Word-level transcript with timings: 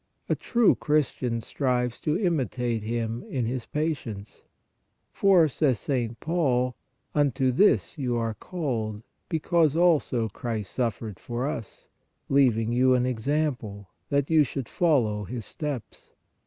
A 0.27 0.33
true 0.33 0.73
Christian 0.73 1.41
strives 1.41 2.01
to 2.01 2.15
imi 2.17 2.49
tate 2.49 2.81
Him 2.81 3.23
in 3.29 3.45
His 3.45 3.67
patience. 3.67 4.41
For/ 5.11 5.47
says 5.47 5.77
St. 5.79 6.19
Peter 6.19 6.33
(I 6.33 6.33
2. 6.33 6.43
21 7.13 7.13
23), 7.13 7.21
unto 7.21 7.51
this 7.51 7.97
you 7.99 8.17
are 8.17 8.33
called; 8.33 9.03
because 9.29 9.75
also 9.75 10.27
Christ 10.27 10.71
suffered 10.73 11.19
for 11.19 11.45
us, 11.45 11.87
leaving 12.29 12.71
you 12.71 12.95
an 12.95 13.05
example, 13.05 13.89
that 14.09 14.31
you 14.31 14.43
should 14.43 14.67
follow 14.67 15.25
His 15.25 15.45
steps. 15.45 16.13